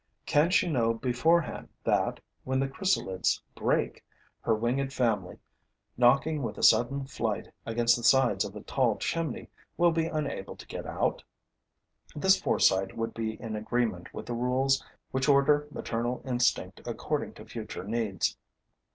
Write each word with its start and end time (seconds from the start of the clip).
Can 0.25 0.49
she 0.49 0.67
know 0.67 0.95
beforehand 0.95 1.69
that, 1.83 2.19
when 2.43 2.59
the 2.59 2.67
chrysalides 2.67 3.39
break, 3.53 4.03
her 4.39 4.55
winged 4.55 4.91
family, 4.91 5.37
knocking 5.95 6.41
with 6.41 6.57
a 6.57 6.63
sudden 6.63 7.05
flight 7.05 7.47
against 7.67 7.97
the 7.97 8.03
sides 8.03 8.43
of 8.43 8.55
a 8.55 8.61
tall 8.63 8.97
chimney, 8.97 9.51
will 9.77 9.91
be 9.91 10.07
unable 10.07 10.55
to 10.55 10.65
get 10.65 10.87
out? 10.87 11.23
This 12.15 12.41
foresight 12.41 12.97
would 12.97 13.13
be 13.13 13.39
in 13.39 13.55
agreement 13.55 14.11
with 14.11 14.25
the 14.25 14.33
rules 14.33 14.83
which 15.11 15.29
order 15.29 15.67
maternal 15.69 16.23
instinct 16.25 16.81
according 16.87 17.33
to 17.35 17.45
future 17.45 17.83
needs. 17.83 18.35